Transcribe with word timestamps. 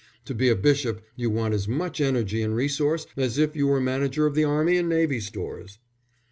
To 0.25 0.33
be 0.33 0.49
a 0.49 0.55
bishop 0.55 1.03
you 1.15 1.29
want 1.29 1.53
as 1.53 1.67
much 1.67 2.01
energy 2.01 2.41
and 2.41 2.55
resource 2.55 3.05
as 3.15 3.37
if 3.37 3.55
you 3.55 3.67
were 3.67 3.79
manager 3.79 4.25
of 4.25 4.33
the 4.33 4.43
Army 4.45 4.77
and 4.77 4.89
Navy 4.89 5.19
Stores." 5.19 5.77